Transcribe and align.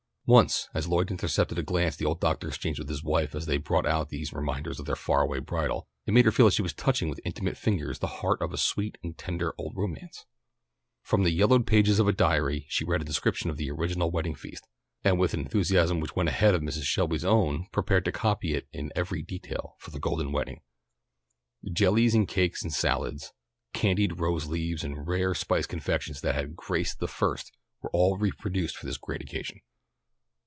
Once 0.27 0.69
as 0.73 0.87
Lloyd 0.87 1.11
intercepted 1.11 1.57
a 1.59 1.63
glance 1.63 1.97
the 1.97 2.05
old 2.05 2.21
doctor 2.21 2.47
exchanged 2.47 2.79
with 2.79 2.87
his 2.87 3.03
wife 3.03 3.35
as 3.35 3.47
they 3.47 3.57
brought 3.57 3.85
out 3.85 4.07
these 4.07 4.31
reminders 4.31 4.79
of 4.79 4.85
their 4.85 4.95
far 4.95 5.23
away 5.23 5.39
bridal, 5.39 5.89
it 6.05 6.13
made 6.13 6.23
her 6.23 6.31
feel 6.31 6.45
that 6.45 6.53
she 6.53 6.61
was 6.61 6.71
touching 6.71 7.09
with 7.09 7.19
intimate 7.25 7.57
fingers 7.57 7.99
the 7.99 8.07
heart 8.21 8.41
of 8.41 8.53
a 8.53 8.57
sweet 8.57 8.97
and 9.03 9.17
tender 9.17 9.53
old 9.57 9.75
romance. 9.75 10.25
From 11.01 11.23
the 11.23 11.31
yellowed 11.31 11.67
pages 11.67 11.99
of 11.99 12.07
an 12.07 12.11
old 12.13 12.17
diary, 12.17 12.65
she 12.69 12.85
read 12.85 13.01
a 13.01 13.03
description 13.03 13.49
of 13.49 13.57
the 13.57 13.69
original 13.69 14.09
wedding 14.09 14.33
feast, 14.35 14.65
and 15.03 15.19
with 15.19 15.33
an 15.33 15.41
enthusiasm 15.41 15.99
which 15.99 16.15
went 16.15 16.29
ahead 16.29 16.55
of 16.55 16.61
Mrs. 16.61 16.83
Shelby's 16.83 17.25
own 17.25 17.67
prepared 17.73 18.05
to 18.05 18.13
copy 18.13 18.53
it 18.53 18.69
in 18.71 18.89
every 18.95 19.21
detail 19.21 19.75
for 19.79 19.91
the 19.91 19.99
golden 19.99 20.31
wedding. 20.31 20.61
Jellies 21.73 22.15
and 22.15 22.25
cakes 22.25 22.63
and 22.63 22.71
salads, 22.73 23.33
candied 23.73 24.21
rose 24.21 24.45
leaves 24.45 24.85
and 24.85 25.05
rare 25.05 25.33
spiced 25.35 25.67
confections 25.67 26.21
that 26.21 26.35
had 26.35 26.55
graced 26.55 26.99
the 26.99 27.09
first 27.09 27.51
were 27.81 27.91
all 27.91 28.17
reproduced 28.17 28.77
for 28.77 28.85
this 28.85 28.95
great 28.97 29.21
occasion. 29.21 29.59